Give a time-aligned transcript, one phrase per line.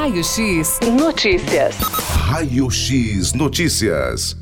[0.00, 1.76] Raio X Notícias.
[1.76, 4.34] Raio X Notícias.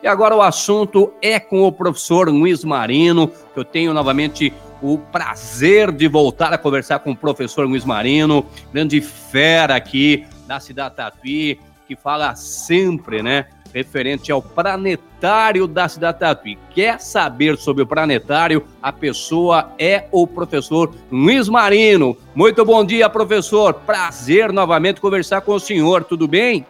[0.00, 4.98] E agora o assunto é com o professor Luiz Marino, que eu tenho novamente o
[4.98, 10.94] prazer de voltar a conversar com o professor Luiz Marino, grande fera aqui da cidade
[10.94, 11.58] Tatuí,
[11.88, 16.58] que fala sempre, né, referente ao planetário da cidade Tatuí.
[16.70, 18.64] Quer saber sobre o planetário?
[18.82, 22.16] A pessoa é o professor Luiz Marino.
[22.34, 23.74] Muito bom dia, professor.
[23.74, 26.04] Prazer novamente conversar com o senhor.
[26.04, 26.66] Tudo bem?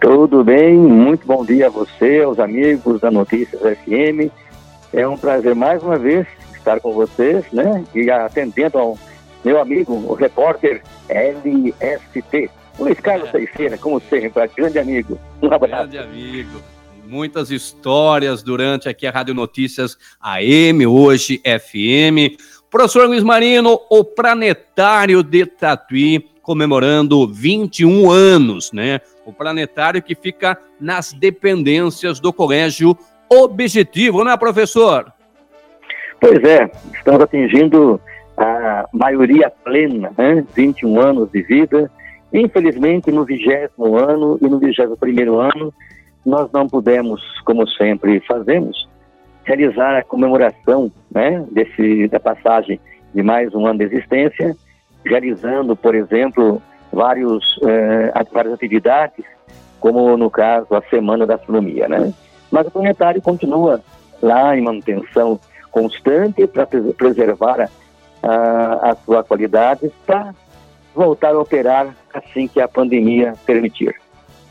[0.00, 0.76] Tudo bem.
[0.76, 4.30] Muito bom dia a você, aos amigos da Notícias FM.
[4.92, 7.84] É um prazer mais uma vez estar com vocês, né?
[7.94, 8.98] E atendendo ao
[9.44, 12.50] meu amigo, o repórter LST.
[12.78, 13.32] Luiz Carlos é.
[13.32, 15.18] Teixeira, como sempre, grande amigo.
[15.42, 15.88] Um abraço.
[15.88, 16.60] Grande amigo.
[17.06, 22.40] Muitas histórias durante aqui a Rádio Notícias AM, hoje FM.
[22.70, 29.00] Professor Luiz Marino, o Planetário de Tatuí, comemorando 21 anos, né?
[29.26, 32.96] O planetário que fica nas dependências do Colégio
[33.30, 35.12] Objetivo, né, professor?
[36.20, 38.00] Pois é, estamos atingindo
[38.36, 40.44] a maioria plena, né?
[40.54, 41.90] 21 anos de vida
[42.32, 45.72] Infelizmente, no vigésimo ano e no vigésimo primeiro ano,
[46.24, 48.88] nós não pudemos, como sempre fazemos,
[49.44, 52.80] realizar a comemoração né, desse, da passagem
[53.14, 54.56] de mais um ano de existência,
[55.04, 59.24] realizando, por exemplo, vários, eh, várias atividades,
[59.80, 61.88] como no caso a Semana da Astronomia.
[61.88, 62.14] Né?
[62.50, 63.80] Mas o planetário continua
[64.22, 65.38] lá em manutenção
[65.70, 67.68] constante para preservar
[68.22, 70.32] a, a sua qualidade, para
[70.94, 73.94] voltar a operar assim que a pandemia permitir.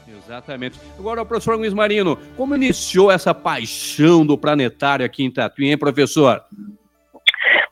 [0.07, 0.79] Exatamente.
[0.97, 6.41] Agora, professor Luiz Marino, como iniciou essa paixão do planetário aqui em Tatuí, hein, professor?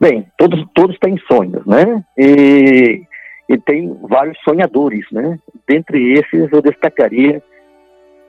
[0.00, 2.04] Bem, todos, todos têm sonhos, né?
[2.18, 3.02] E,
[3.48, 5.38] e tem vários sonhadores, né?
[5.66, 7.42] Dentre esses, eu destacaria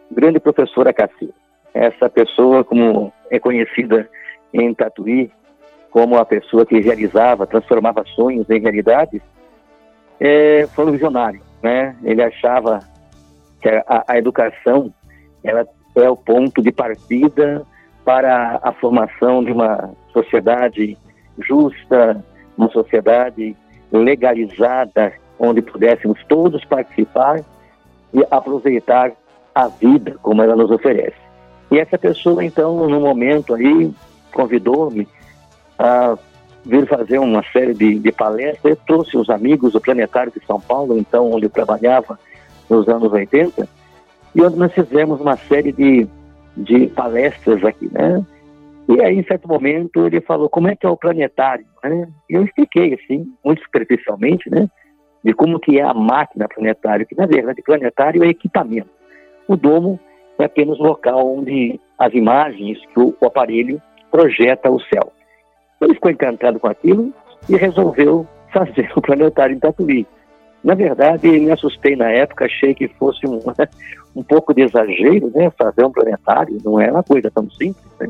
[0.10, 1.34] o grande professor Acassi.
[1.74, 4.10] Essa pessoa, como é conhecida
[4.54, 5.32] em Tatuí,
[5.90, 9.22] como a pessoa que realizava, transformava sonhos em realidades,
[10.20, 11.96] é, foi um visionário, né?
[12.04, 12.80] Ele achava
[13.62, 14.94] que a, a educação
[15.44, 17.64] ela é o ponto de partida
[18.04, 20.98] para a formação de uma sociedade
[21.40, 22.24] justa,
[22.58, 23.56] uma sociedade
[23.92, 27.42] legalizada, onde pudéssemos todos participar
[28.14, 29.12] e aproveitar
[29.54, 31.18] a vida como ela nos oferece.
[31.70, 33.94] E essa pessoa, então, no momento aí,
[34.34, 35.08] convidou-me
[35.78, 36.18] a
[36.66, 38.64] vir fazer uma série de, de palestras.
[38.64, 42.20] Eu trouxe os amigos do Planetário de São Paulo, então, onde eu trabalhava
[42.70, 43.68] nos anos 80,
[44.34, 46.08] e onde nós fizemos uma série de,
[46.56, 48.26] de palestras aqui, né?
[48.88, 52.08] E aí, em certo momento, ele falou, como é que é o planetário, né?
[52.30, 54.68] E eu expliquei, assim, muito superficialmente, né?
[55.24, 58.90] De como que é a máquina planetária, que, na verdade, planetário é equipamento.
[59.48, 60.00] O domo
[60.40, 65.12] é apenas o local onde as imagens que o, o aparelho projeta o céu.
[65.82, 67.12] Ele ficou encantado com aquilo
[67.50, 70.06] e resolveu fazer o planetário em Tatuí.
[70.64, 73.40] Na verdade, me assustei na época, achei que fosse um,
[74.16, 75.52] um pouco de exagero, né?
[75.58, 78.10] Fazer um planetário não é uma coisa tão simples, né?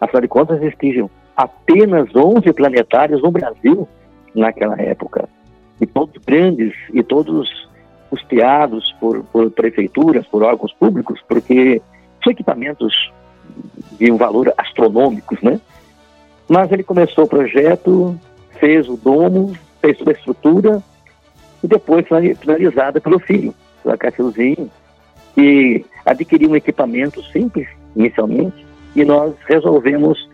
[0.00, 3.88] Afinal de contas, existiam apenas 11 planetários no Brasil
[4.34, 5.28] naquela época.
[5.80, 7.68] E todos grandes, e todos
[8.08, 11.82] custeados por, por prefeituras, por órgãos públicos, porque
[12.22, 13.12] são equipamentos
[13.98, 15.60] de um valor astronômicos, né?
[16.48, 18.18] Mas ele começou o projeto,
[18.58, 20.82] fez o domo, fez toda a estrutura
[21.62, 24.70] e depois finalizada pelo filho, pela Cacilzinho,
[25.34, 30.28] que adquiriu um equipamento simples inicialmente e nós resolvemos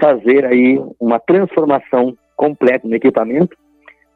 [0.00, 3.56] fazer aí uma transformação completa no equipamento,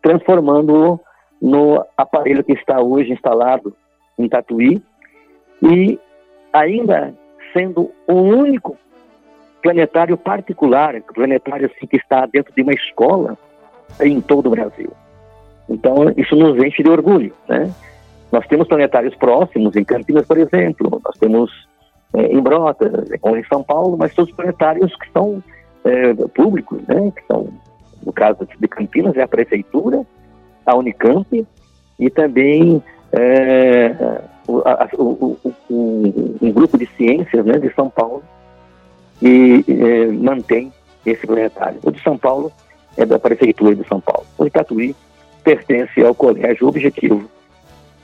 [0.02, 1.00] transformando-o
[1.40, 3.74] no aparelho que está hoje instalado
[4.18, 4.82] em Tatuí
[5.62, 5.98] e
[6.52, 7.14] ainda
[7.52, 8.76] sendo o único
[9.68, 13.36] planetário particular, planetário assim, que está dentro de uma escola
[14.00, 14.90] em todo o Brasil.
[15.68, 17.70] Então, isso nos enche de orgulho, né?
[18.32, 21.50] Nós temos planetários próximos, em Campinas, por exemplo, nós temos
[22.14, 25.42] é, em Brotas, ou em São Paulo, mas todos planetários que são
[25.84, 27.12] é, públicos, né?
[27.14, 27.48] Que são,
[28.02, 30.00] no caso de Campinas, é a Prefeitura,
[30.64, 31.46] a Unicamp
[31.98, 32.82] e também
[33.12, 33.94] é,
[34.46, 38.22] o, a, o, o, um grupo de ciências né, de São Paulo,
[39.22, 40.72] e é, mantém
[41.04, 41.78] esse planetário.
[41.82, 42.52] O de São Paulo
[42.96, 44.26] é da Prefeitura de São Paulo.
[44.36, 44.94] O de Tatuí
[45.42, 47.28] pertence ao Colégio Objetivo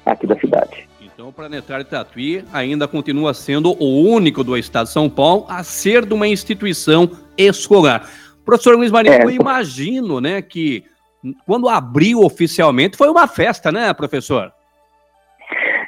[0.04, 0.88] aqui da cidade.
[1.00, 5.62] Então o Planetário Tatuí ainda continua sendo o único do estado de São Paulo a
[5.62, 8.08] ser de uma instituição escolar.
[8.44, 9.24] Professor Luiz Marinho, é.
[9.24, 10.84] eu imagino né, que
[11.46, 14.52] quando abriu oficialmente, foi uma festa, né, professor?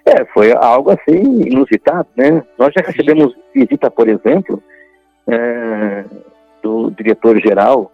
[0.06, 2.42] É, foi algo assim inusitado, né?
[2.58, 4.62] Nós já recebemos visita, por exemplo,
[5.26, 6.04] é,
[6.62, 7.92] do diretor-geral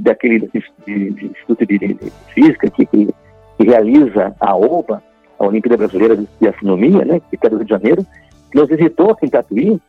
[0.00, 1.96] daquele Instituto de,
[2.34, 3.06] Física que, que,
[3.58, 5.02] que, realiza a OBA,
[5.38, 8.06] a Olimpíada Brasileira de Astronomia, né, que está do Rio de Janeiro,
[8.54, 9.80] nos visitou aqui em Tatuí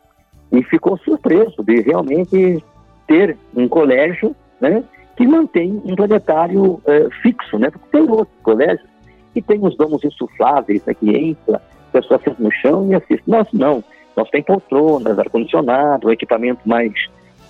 [0.52, 2.64] e ficou surpreso de realmente
[3.08, 4.84] ter um colégio, né,
[5.16, 8.88] que mantém um planetário é, fixo, né, porque tem outros colégios
[9.34, 13.24] que tem os domos insufláveis, né, que entra, a pessoa senta no chão e assiste.
[13.26, 13.84] Nós não,
[14.16, 16.94] nós tem poltronas, ar-condicionado, equipamento mais,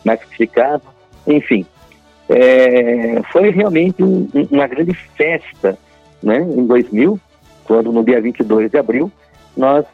[0.05, 0.83] mais sofisticado,
[1.27, 1.65] enfim.
[2.29, 5.77] É, foi realmente um, uma grande festa,
[6.23, 7.19] né, em 2000,
[7.65, 9.11] quando no dia 22 de abril,
[9.55, 9.85] nós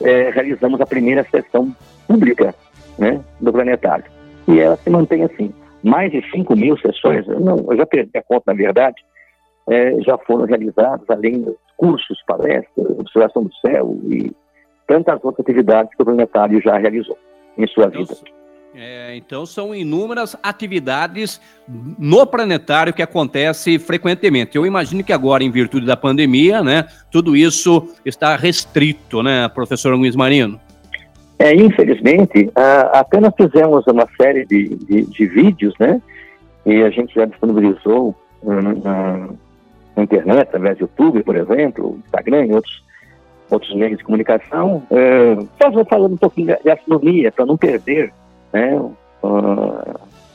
[0.00, 1.74] é, realizamos a primeira sessão
[2.06, 2.54] pública
[2.98, 4.04] né, do planetário.
[4.48, 5.52] E ela se mantém assim.
[5.82, 8.96] Mais de 5 mil sessões, eu, não, eu já perdi a conta, na verdade,
[9.68, 14.32] é, já foram realizados, além dos cursos, palestras, observação do céu e
[14.86, 17.18] tantas outras atividades que o planetário já realizou
[17.56, 18.14] em sua então, vida.
[18.76, 21.40] É, então são inúmeras atividades
[21.96, 24.56] no planetário que acontece frequentemente.
[24.56, 29.94] Eu imagino que agora, em virtude da pandemia, né, tudo isso está restrito, né, professor
[29.94, 30.60] Luiz Marino?
[31.38, 32.50] É, infelizmente,
[32.92, 36.00] apenas fizemos uma série de, de, de, vídeos, né,
[36.66, 39.28] e a gente já disponibilizou na,
[39.96, 42.83] na internet, através do YouTube, por exemplo, Instagram e outros,
[43.54, 48.12] outros meios de comunicação, é, só falando um pouquinho de astronomia, para não perder
[48.52, 48.80] né,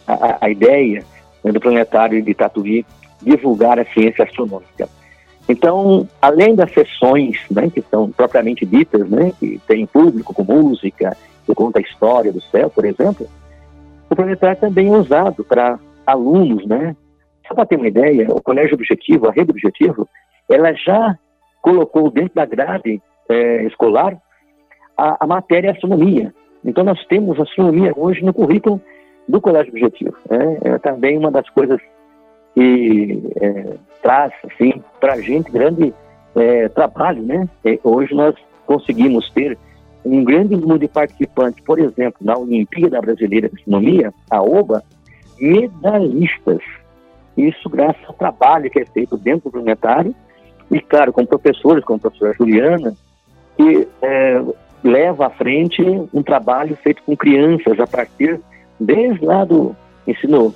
[0.07, 1.03] a, a, ideia
[1.43, 2.85] né, do planetário de Tatuí
[3.21, 4.89] divulgar a ciência astronômica.
[5.47, 11.17] Então, além das sessões, né, que são propriamente ditas, né, que tem público com música,
[11.45, 13.27] que conta a história do céu, por exemplo,
[14.09, 16.95] o planetário também é usado para alunos, né,
[17.47, 20.07] só para ter uma ideia, o Colégio Objetivo, a Rede Objetivo,
[20.47, 21.17] ela já
[21.61, 24.17] colocou dentro da grade é, escolar
[24.97, 26.33] a, a, matéria astronomia.
[26.63, 28.81] Então nós temos astronomia hoje no currículo
[29.27, 30.15] do Colégio Objetivo.
[30.29, 30.57] Né?
[30.63, 31.79] É também uma das coisas
[32.53, 35.93] que é, traz assim, para a gente grande
[36.35, 37.21] é, trabalho.
[37.21, 37.47] Né?
[37.63, 38.35] É, hoje nós
[38.65, 39.57] conseguimos ter
[40.03, 44.83] um grande número de participantes, por exemplo, na Olimpíada Brasileira de Astronomia, a OBA,
[45.39, 46.61] medalhistas
[47.39, 50.13] isso graças ao trabalho que é feito dentro do planetário
[50.71, 52.93] e, claro, com professores, como a professora Juliana,
[53.57, 54.41] que é,
[54.83, 55.81] leva à frente
[56.13, 58.39] um trabalho feito com crianças a partir
[58.79, 59.75] desde lá do
[60.07, 60.53] ensino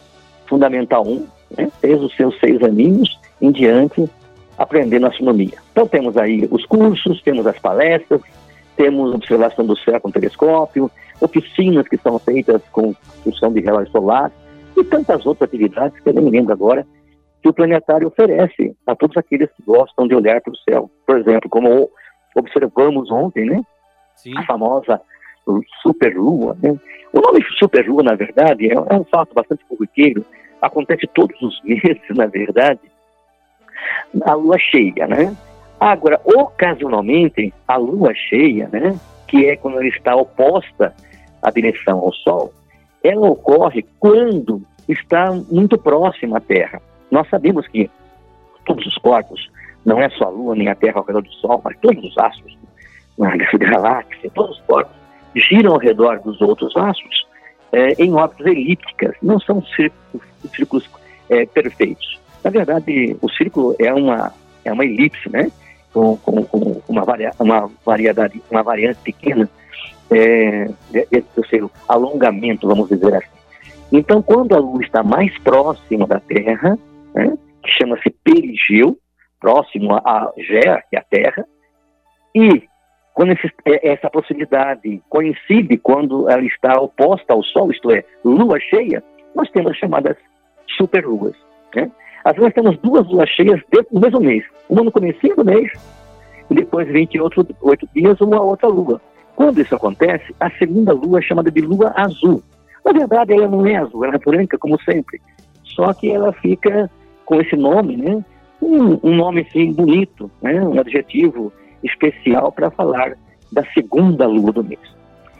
[0.48, 1.28] fundamental 1,
[1.58, 4.10] né, desde os seus seis aninhos em diante,
[4.58, 5.58] aprendendo astronomia.
[5.72, 8.22] Então temos aí os cursos, temos as palestras,
[8.76, 10.90] temos observação do céu com telescópio,
[11.20, 14.32] oficinas que são feitas com construção de relógio solar,
[14.76, 16.86] e tantas outras atividades que eu nem me lembro agora,
[17.44, 20.90] que o planetário oferece a todos aqueles que gostam de olhar para o céu.
[21.06, 21.90] Por exemplo, como
[22.34, 23.62] observamos ontem, né?
[24.16, 24.32] Sim.
[24.38, 25.02] A famosa
[25.82, 26.58] superlua.
[26.64, 26.74] Né?
[27.12, 30.26] O nome superlua, na verdade, é, é um fato bastante corriqueiro.
[30.62, 32.80] Acontece todos os meses, na verdade,
[34.14, 35.36] na lua cheia, né?
[35.78, 38.98] Agora, ocasionalmente, a lua cheia, né?
[39.28, 40.96] Que é quando ela está oposta
[41.42, 42.54] à direção ao Sol,
[43.04, 46.82] ela ocorre quando está muito próxima à Terra.
[47.14, 47.92] Nós sabemos que
[48.66, 49.48] todos os corpos,
[49.86, 52.18] não é só a Lua nem a Terra ao redor do Sol, mas todos os
[52.18, 52.58] astros,
[53.20, 54.96] na galáxia, todos os corpos
[55.36, 57.28] giram ao redor dos outros astros
[57.72, 60.90] é, em órbitas elípticas, não são círculos, círculos
[61.30, 62.20] é, perfeitos.
[62.44, 64.34] Na verdade, o círculo é uma,
[64.66, 65.52] é uma elipse, né?
[65.94, 69.48] Com, com, com uma, varia, uma, variedade, uma variante pequena
[70.10, 70.68] é,
[71.12, 73.28] esse seu alongamento, vamos dizer assim.
[73.92, 76.76] Então, quando a Lua está mais próxima da Terra,
[77.14, 78.98] né, que chama-se perigeu,
[79.40, 81.46] próximo a Gea, que é a Terra,
[82.36, 82.64] e
[83.14, 88.60] quando esse, é, essa proximidade coincide quando ela está oposta ao Sol, isto é, lua
[88.60, 89.04] cheia,
[89.36, 90.18] nós temos as chamadas
[90.78, 91.36] superluas.
[91.76, 91.92] Né?
[92.26, 95.72] Às vezes temos duas luas cheias do mesmo mês, uma no começo do mês,
[96.50, 99.02] e depois 28 oito dias uma outra lua.
[99.36, 102.42] Quando isso acontece, a segunda lua é chamada de lua azul.
[102.86, 105.20] Na verdade, ela não é azul, ela é branca, como sempre.
[105.64, 106.90] Só que ela fica
[107.26, 108.24] com esse nome, né?
[108.62, 110.62] Um, um nome assim bonito, né?
[110.62, 111.52] Um adjetivo
[111.84, 113.18] especial para falar
[113.52, 114.80] da segunda lua do mês.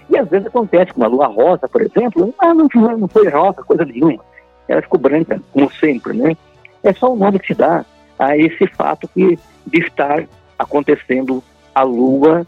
[0.10, 3.64] E às vezes acontece com a lua rosa, por exemplo, ah, não, não foi rosa,
[3.64, 4.24] coisa nenhuma.
[4.68, 6.36] Ela ficou branca, como sempre, né?
[6.84, 7.86] É só o nome que se dá
[8.20, 10.26] a esse fato que, de estar
[10.60, 12.46] acontecendo a lua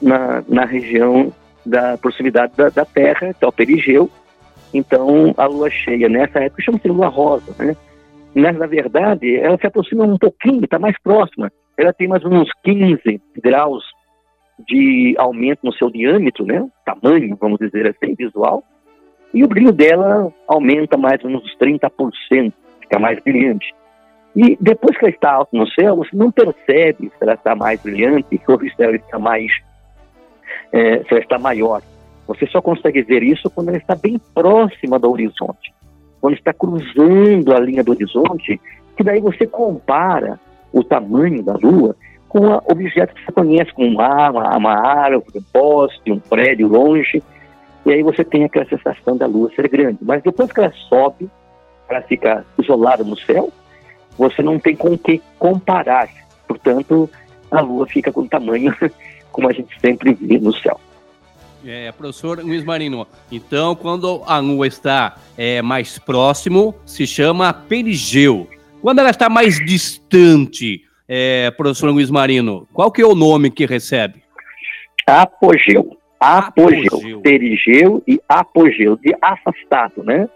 [0.00, 1.32] na, na região
[1.66, 4.10] da proximidade da, da Terra, que é o perigeu.
[4.72, 7.76] Então, a lua cheia nessa época chama-se lua rosa, né?
[8.34, 11.50] Mas na verdade ela se aproxima um pouquinho, está mais próxima.
[11.76, 13.84] Ela tem mais uns 15 graus
[14.66, 16.66] de aumento no seu diâmetro, né?
[16.84, 18.62] Tamanho, vamos dizer assim, visual.
[19.32, 23.72] E o brilho dela aumenta mais uns 30%, fica mais brilhante.
[24.34, 27.80] E depois que ela está alta no céu, você não percebe se ela está mais
[27.82, 29.50] brilhante ou se ela está mais,
[30.72, 31.82] é, se ela está maior.
[32.26, 35.72] Você só consegue ver isso quando ela está bem próxima do horizonte.
[36.20, 38.60] Quando está cruzando a linha do horizonte,
[38.96, 40.38] que daí você compara
[40.72, 41.96] o tamanho da Lua
[42.28, 46.68] com objetos que você conhece, como um mar, uma, uma árvore, um poste, um prédio
[46.68, 47.22] longe,
[47.84, 49.98] e aí você tem aquela sensação da Lua ser grande.
[50.02, 51.28] Mas depois que ela sobe,
[51.88, 53.50] ela fica isolada no céu,
[54.16, 56.08] você não tem com o que comparar.
[56.46, 57.10] Portanto,
[57.50, 58.74] a Lua fica com o tamanho
[59.32, 60.78] como a gente sempre vê no céu.
[61.64, 68.48] É, professor Luiz Marino, então quando a Lua está é, mais próximo, se chama perigeu.
[68.80, 73.66] Quando ela está mais distante, é, professor Luiz Marino, qual que é o nome que
[73.66, 74.22] recebe?
[75.06, 75.98] Apogeu.
[76.18, 76.86] Apogeu.
[76.86, 77.20] apogeu.
[77.20, 80.28] Perigeu e apogeu, de afastado, né?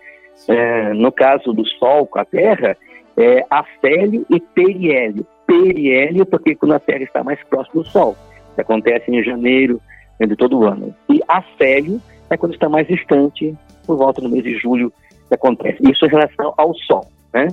[0.49, 2.77] É, no caso do Sol com a Terra,
[3.17, 5.27] é afélio e periélio.
[5.47, 8.17] Periélio porque quando a Terra está mais próxima do Sol.
[8.55, 9.81] Que acontece em janeiro
[10.21, 10.95] de todo o ano.
[11.09, 13.55] E afélio é quando está mais distante,
[13.87, 14.93] por volta do mês de julho,
[15.29, 15.79] que acontece.
[15.91, 17.49] Isso em relação ao Sol, né?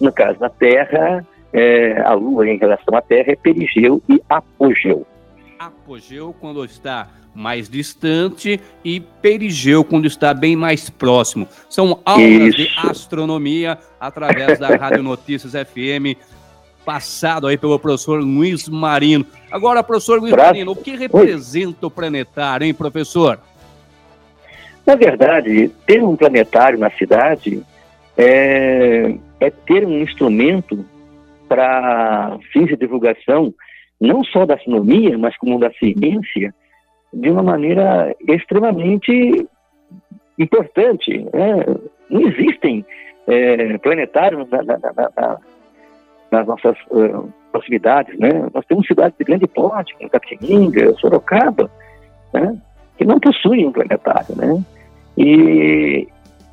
[0.00, 5.06] No caso da Terra, é, a Lua em relação à Terra é perigeu e apogeu.
[5.58, 11.46] Apogeu quando está mais distante e perigeu quando está bem mais próximo.
[11.68, 12.56] São aulas Isso.
[12.56, 16.18] de astronomia através da Rádio Notícias FM,
[16.84, 19.26] passado aí pelo professor Luiz Marino.
[19.50, 20.46] Agora, professor Luiz pra...
[20.46, 21.88] Marino, o que representa Oi.
[21.88, 23.38] o planetário, hein, professor?
[24.86, 27.62] Na verdade, ter um planetário na cidade
[28.16, 30.84] é, é ter um instrumento
[31.48, 33.52] para fins de divulgação,
[34.00, 36.54] não só da astronomia, mas como da ciência,
[37.12, 39.46] de uma maneira extremamente
[40.38, 41.18] importante.
[41.32, 41.64] Né?
[42.08, 42.84] Não existem
[43.26, 45.38] é, planetários na, na, na,
[46.30, 48.18] nas nossas uh, proximidades.
[48.18, 48.48] Né?
[48.54, 51.70] Nós temos cidades de grande porte, como Capixinga, Sorocaba,
[52.32, 52.56] né?
[52.96, 54.36] que não possuem um planetário.
[54.36, 54.64] Né?
[55.18, 56.08] E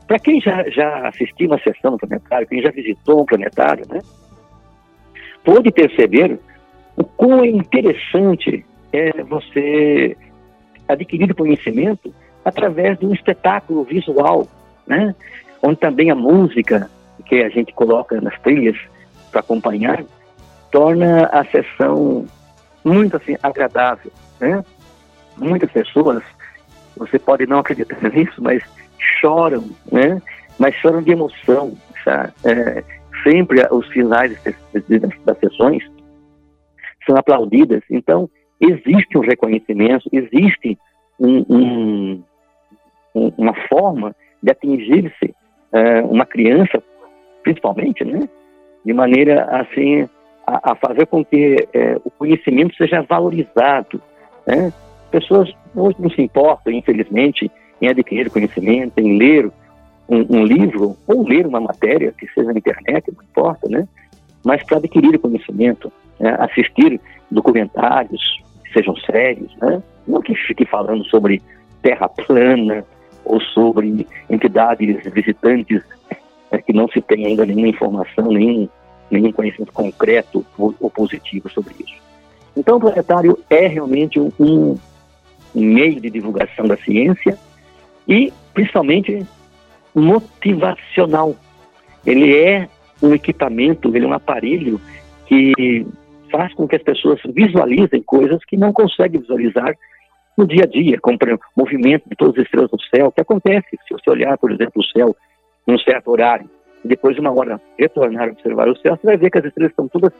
[0.07, 3.99] para quem já, já assistiu uma sessão no planetário, quem já visitou um planetário, né?
[5.43, 6.39] pôde perceber
[6.95, 10.17] o quão é interessante é você
[10.87, 14.47] adquirir conhecimento através de um espetáculo visual,
[14.87, 15.13] né?
[15.61, 16.89] onde também a música
[17.25, 18.77] que a gente coloca nas trilhas
[19.39, 20.03] acompanhar
[20.71, 22.25] torna a sessão
[22.83, 24.63] muito assim agradável, né?
[25.37, 26.23] Muitas pessoas,
[26.95, 28.63] você pode não acreditar nisso, mas
[29.19, 30.21] choram, né?
[30.57, 32.33] Mas choram de emoção, sabe?
[32.43, 32.83] É,
[33.23, 34.37] sempre os finais
[35.25, 35.83] das sessões
[37.05, 37.83] são aplaudidas.
[37.89, 38.29] Então,
[38.59, 40.77] existe um reconhecimento, existe
[41.19, 42.23] um, um,
[43.37, 45.33] uma forma de atingir-se
[45.71, 46.81] é, uma criança,
[47.43, 48.27] principalmente, né?
[48.87, 50.07] De maneira, assim,
[50.47, 54.01] a, a fazer com que é, o conhecimento seja valorizado,
[54.47, 54.71] né?
[55.11, 57.51] Pessoas hoje não se importam, infelizmente,
[57.81, 59.51] em adquirir conhecimento, em ler
[60.07, 63.85] um, um, livro ou ler uma matéria que seja na internet, não importa, né?
[64.45, 66.37] Mas para adquirir conhecimento, né?
[66.39, 66.97] assistir
[67.29, 69.83] documentários que sejam sérios, né?
[70.07, 71.41] Não que fique falando sobre
[71.81, 72.85] terra plana
[73.25, 75.83] ou sobre entidades visitantes
[76.51, 78.69] é, que não se tem ainda nenhuma informação, nenhum,
[79.09, 81.95] nenhum conhecimento concreto ou, positivo sobre isso.
[82.55, 84.77] Então, o planetário é realmente um, um
[85.55, 87.37] meio de divulgação da ciência
[88.07, 89.25] e, principalmente,
[89.93, 91.35] motivacional.
[92.05, 92.67] Ele é
[93.01, 94.81] um equipamento, ele é um aparelho
[95.27, 95.85] que
[96.31, 99.73] faz com que as pessoas visualizem coisas que não conseguem visualizar
[100.37, 103.67] no dia a dia, como o movimento de todas as estrelas no céu, que acontece
[103.87, 105.15] se você olhar, por exemplo, o céu
[105.65, 106.49] num certo horário,
[106.83, 109.71] depois de uma hora retornar a observar o céu, você vai ver que as estrelas
[109.71, 110.13] estão todas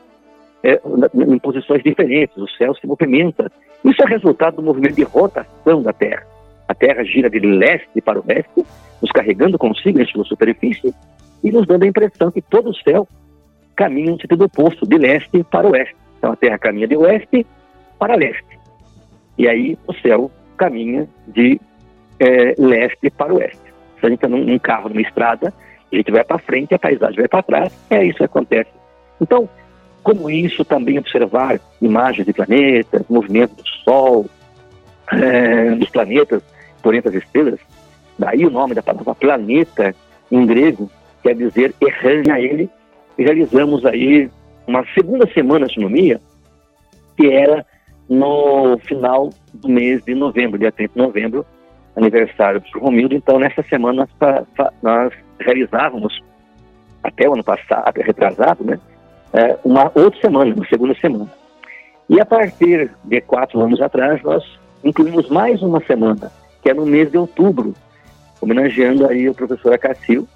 [0.62, 0.80] é,
[1.14, 3.50] em posições diferentes, o céu se movimenta.
[3.84, 6.26] Isso é resultado do movimento de rotação da Terra.
[6.66, 8.64] A Terra gira de leste para oeste,
[9.00, 10.92] nos carregando consigo em sua superfície
[11.42, 13.06] e nos dando a impressão que todo o céu
[13.76, 15.96] caminha no sentido oposto, de leste para oeste.
[16.18, 17.46] Então a Terra caminha de oeste
[17.98, 18.58] para leste.
[19.38, 21.60] E aí o céu caminha de
[22.18, 23.60] é, leste para oeste.
[24.00, 25.54] Se a gente está num, num, carro, numa estrada,
[25.92, 28.70] a gente vai para frente, a paisagem vai para trás, é isso que acontece.
[29.20, 29.48] Então,
[30.02, 34.26] como isso, também observar imagens de planetas, movimento do Sol,
[35.12, 36.42] é, dos planetas,
[36.82, 37.60] por entre as estrelas,
[38.18, 39.94] daí o nome da palavra planeta
[40.30, 40.90] em grego
[41.22, 42.70] quer dizer errando a ele,
[43.18, 44.30] realizamos aí
[44.66, 46.20] uma segunda semana de astronomia,
[47.16, 47.66] que era
[48.08, 51.46] no final do mês de novembro, dia 30 de novembro,
[51.96, 53.14] aniversário do Romildo.
[53.14, 54.42] Então, nessa semana, nós,
[54.82, 56.22] nós realizávamos,
[57.02, 58.78] até o ano passado, retrasado, né,
[59.32, 61.30] é, uma outra semana, uma segunda semana.
[62.08, 64.42] E a partir de quatro anos atrás, nós
[64.82, 67.74] incluímos mais uma semana, que é no mês de outubro,
[68.40, 70.26] homenageando aí o professor Acacil,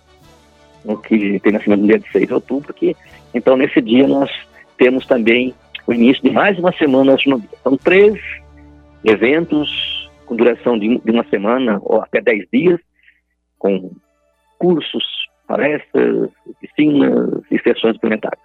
[1.07, 2.97] que tem nascimento no dia de 6 de outubro, que
[3.33, 4.31] então nesse dia nós
[4.77, 5.55] temos também
[5.87, 7.49] o início de mais uma semana de astronomia.
[7.63, 8.21] São três
[9.05, 12.81] eventos com duração de, de uma semana ou até dez dias,
[13.59, 13.93] com
[14.63, 15.05] cursos,
[15.49, 18.39] palestras, oficinas e sessões suplementares.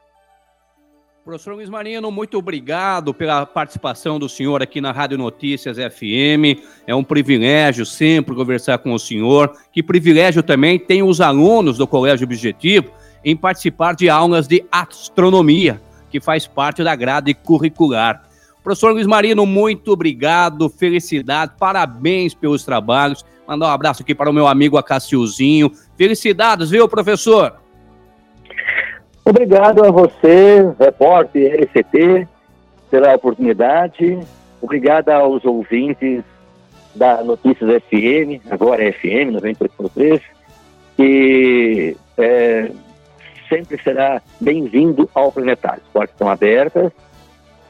[1.23, 6.59] Professor Luiz Marino, muito obrigado pela participação do senhor aqui na Rádio Notícias FM.
[6.87, 9.53] É um privilégio sempre conversar com o senhor.
[9.71, 12.91] Que privilégio também tem os alunos do Colégio Objetivo
[13.23, 18.26] em participar de aulas de astronomia, que faz parte da grade curricular.
[18.67, 23.25] Professor Luiz Marino, muito obrigado, felicidade, parabéns pelos trabalhos.
[23.47, 25.71] Mandar um abraço aqui para o meu amigo Acacciozinho.
[25.97, 27.61] Felicidades, viu, professor?
[29.23, 32.27] Obrigado a você, repórter LCT,
[32.91, 34.19] pela oportunidade.
[34.61, 36.25] Obrigado aos ouvintes
[36.93, 40.21] da Notícias FM, agora é FM 98.3,
[40.97, 42.69] que é,
[43.47, 45.81] sempre será bem-vindo ao Planetário.
[45.85, 46.91] As portas estão abertas.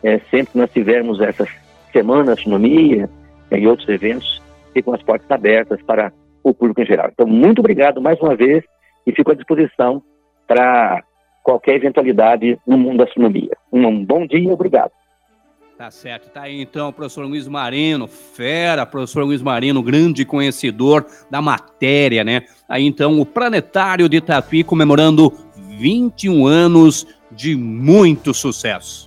[0.03, 1.49] É, sempre que nós tivermos essas
[1.91, 3.09] semanas de astronomia
[3.49, 4.41] é, e outros eventos,
[4.73, 6.11] ficam as portas abertas para
[6.43, 7.09] o público em geral.
[7.11, 8.63] Então, muito obrigado mais uma vez
[9.05, 10.01] e fico à disposição
[10.47, 11.03] para
[11.43, 13.51] qualquer eventualidade no mundo da astronomia.
[13.71, 14.91] Um bom dia, obrigado.
[15.77, 21.39] Tá certo, tá aí então, professor Luiz Marino, fera, professor Luiz Marino, grande conhecedor da
[21.39, 22.45] matéria, né?
[22.67, 25.31] Aí então, o Planetário de Tatuí comemorando
[25.77, 29.06] 21 anos de muito sucesso.